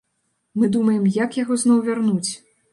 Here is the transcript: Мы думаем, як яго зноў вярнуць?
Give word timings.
Мы 0.61 0.65
думаем, 0.77 1.05
як 1.19 1.39
яго 1.43 1.61
зноў 1.67 1.87
вярнуць? 1.93 2.31